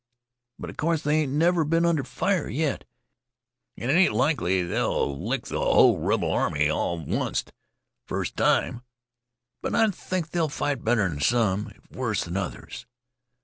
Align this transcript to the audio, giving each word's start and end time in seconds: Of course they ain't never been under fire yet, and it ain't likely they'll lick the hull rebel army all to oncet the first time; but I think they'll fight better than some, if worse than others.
Of 0.63 0.77
course 0.77 1.03
they 1.03 1.17
ain't 1.17 1.31
never 1.33 1.63
been 1.63 1.85
under 1.85 2.03
fire 2.03 2.49
yet, 2.49 2.85
and 3.77 3.91
it 3.91 3.93
ain't 3.93 4.15
likely 4.15 4.63
they'll 4.63 5.23
lick 5.27 5.43
the 5.45 5.59
hull 5.59 5.99
rebel 5.99 6.31
army 6.31 6.71
all 6.71 7.05
to 7.05 7.05
oncet 7.19 7.45
the 7.53 7.53
first 8.07 8.35
time; 8.35 8.81
but 9.61 9.75
I 9.75 9.87
think 9.91 10.31
they'll 10.31 10.49
fight 10.49 10.83
better 10.83 11.07
than 11.07 11.21
some, 11.21 11.67
if 11.75 11.91
worse 11.95 12.23
than 12.23 12.35
others. 12.35 12.87